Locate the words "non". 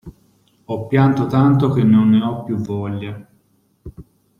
1.83-2.09